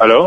[0.00, 0.20] Hello?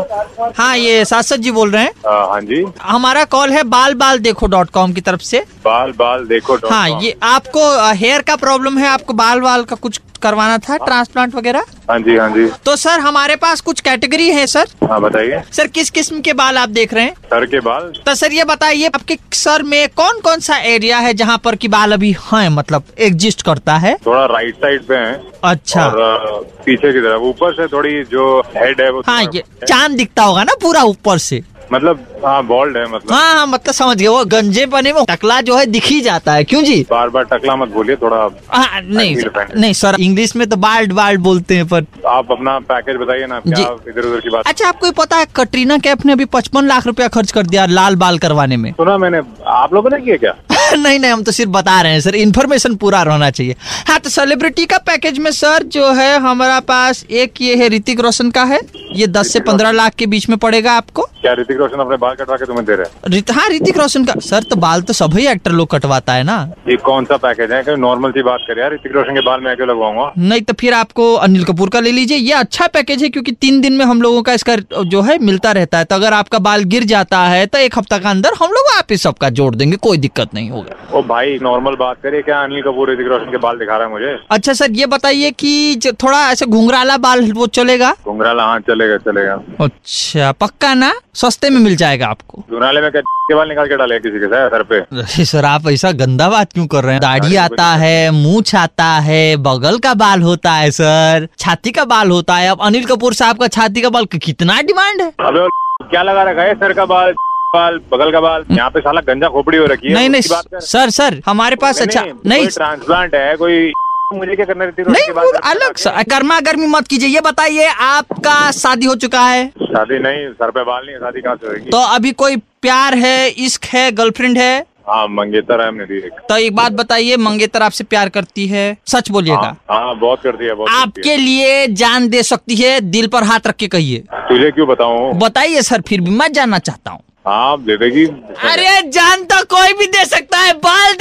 [0.58, 4.18] हाँ ये सासद जी बोल रहे हैं। आ, हाँ जी। हमारा कॉल है बाल बाल
[4.18, 7.60] देखो डॉट कॉम की तरफ़ से। बाल बाल देखो हाँ ये आपको
[8.00, 11.64] हेयर का प्रॉब्लम है आपको बाल बाल का कुछ करवाना था ट्रांसप्लांट वगैरह?
[11.90, 15.66] हाँ जी हाँ जी। तो सर हमारे पास कुछ कैटेगरी है सर। हाँ बताइए। सर
[15.66, 17.14] किस किस्म के बाल आप देख रहे हैं?
[17.30, 17.92] सर के बाल?
[18.06, 21.68] तो सर ये बताइए आपके सर में कौन कौन सा एरिया है जहाँ पर की
[21.68, 23.96] बाल अभी है मतलब एग्जिस्ट करता है?
[24.06, 28.80] थोड़ा राइट साइड पे है। अच्छा। और पीछे की तरफ़ ऊपर से थोड़ी जो हेड
[28.80, 32.84] है वो हाँ ये चाँद दिखता होगा ना पूरा ऊपर से। मतलब हाँ बॉल्ड है
[32.86, 36.00] मतलब। हाँ हाँ मतलब समझ गए वो गंजे बने में टकला जो है दिख ही
[36.00, 36.80] जाता है। क्यों जी?
[36.90, 38.16] बार बार टकला मत बोलिए थोड़ा
[38.48, 42.58] हाँ नहीं सर, नहीं सर इंग्लिश में तो बाल्ड बाल्ड बोलते हैं पर आप अपना
[42.70, 46.04] पैकेज बताइए ना क्या इधर उधर की बात। अच्छा आपको ये पता है कटरीना कैफ
[46.06, 48.70] ने अभी पचपन लाख रूपया खर्च कर दिया लाल बाल करवाने में?
[48.72, 49.20] सुना मैंने
[49.60, 50.34] आप लोगों ने किया क्या?
[50.76, 53.56] नहीं नहीं हम तो सिर्फ़ बता रहे हैं सर इन्फॉर्मेशन पूरा रहना चाहिए।
[53.88, 58.00] हाँ तो सेलिब्रिटी का पैकेज में सर जो है हमारा पास एक ये है ऋतिक
[58.00, 58.60] रोशन का है।
[58.94, 61.02] ये दस से पंद्रह लाख के बीच में पड़ेगा आपको?
[61.20, 63.22] क्या ऋतिक रोशन अपने बाल कटवा के तुम्हें दे रहे हैं?
[63.32, 66.36] हाँ ऋतिक रोशन का सर तो बाल तो सभी एक्टर लोग कटवाता है ना?
[66.68, 67.76] ये कौन सा पैकेज है?
[67.78, 70.12] नॉर्मल सी बात यार ऋतिक रोशन के बाल मैं क्यों लगवाऊँगा?
[70.18, 73.60] नहीं तो फिर आपको अनिल कपूर का ले लीजिए। ये अच्छा पैकेज है क्योंकि तीन
[73.60, 76.64] दिन में हम लोगों का इसका जो है मिलता रहता है। तो अगर आपका बाल
[76.74, 79.76] गिर जाता है तो एक हफ़्ता का अंदर हम लोग आप ही सबका जोड़ देंगे
[79.78, 83.38] कोई दिक्कत नहीं होगा। ओ भाई नॉर्मल बात करिए क्या अनिल कपूर ऋतिक रोशन के
[83.38, 84.16] बाल दिखा रहा है मुझे?
[84.30, 87.94] अच्छा सर ये बताइए की थोड़ा ऐसे घुंघराला बाल वो चलेगा?
[88.04, 90.92] घुंघराला हाँ चलेगा। चलेगा चलेगा। अच्छा पक्का ना?
[91.14, 94.26] सस्ते में मिल जाएगा आपको। घुंघराले में क्या के बाल निकाल के डाले किसी के
[94.26, 97.00] सर पे। सर आप ऐसा गंदा बात क्यों कर रहे हैं?
[97.00, 102.10] दाढ़ी आता है मूछ आता है बगल का बाल होता है सर। छाती का बाल
[102.10, 105.08] होता है। अब अनिल कपूर साहब का छाती का बाल कितना डिमांड है?
[105.20, 105.48] अबे
[105.82, 106.54] क्या लगा रखा है?
[106.54, 107.12] सर का बाल
[107.54, 110.22] बाल बगल का बाल। यहाँ पे साला गंजा खोपड़ी हो रखी है नहीं नहीं।
[110.62, 113.72] सर सर हमारे पास अच्छा नहीं ट्रांसप्लांट है कोई
[114.12, 117.66] मुझे क्या करना रोशन नहीं वो अलग लगा सर गर्मा गर्मी मत कीजिए ये बताइए
[117.66, 119.46] आपका शादी हो चुका है?
[119.48, 121.70] शादी नहीं सर पे बाल नहीं शादी कहाँ से होगी?
[121.70, 124.66] तो अभी कोई प्यार है इश्क है गर्लफ्रेंड है?
[124.88, 128.76] हाँ मंगेतर है हमने दी एक। तो एक बात बताइए मंगेतर आपसे प्यार करती है?
[128.86, 129.40] सच बोलिएगा।
[129.70, 133.46] हाँ हाँ, बहुत करती है बहुत आपके लिए जान दे सकती है दिल पर हाथ
[133.46, 135.12] रख के कहिए। तुझे क्यों बताऊँ?
[135.18, 138.04] बताइए सर फिर भी मैं जानना चाहता हूँ। हाँ दे देगी।
[138.50, 140.92] अरे जान तो कोई भी दे सकता है बाल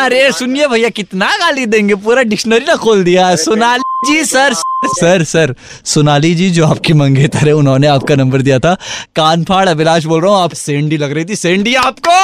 [0.00, 1.94] अरे सुनिए भैया कितना गाली देंगे?
[1.94, 4.54] पूरा डिक्शनरी ना खोल दिया। Sonali ji sir
[4.88, 5.54] sir sir
[5.86, 8.74] Sonali ji जो आपकी मंगेतर है उन्होंने आपका नंबर दिया था।
[9.16, 12.16] कान फाड़ अभिलाष बोल रहा हूँ आप सेंडी लग रही थी। सेंडी आपको!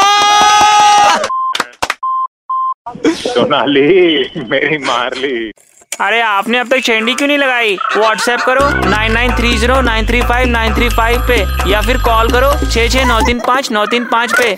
[3.14, 5.50] सोनाली मेरी मार ली
[6.00, 7.74] अरे आपने अब तक शेंडी क्यों नहीं लगाई?
[7.96, 11.36] व्हाट्सएप करो nine nine three zero nine three five nine three five पे
[11.70, 14.54] या फिर कॉल करो छः छः नौ तीन पाँच नौ तीन पाँच पे।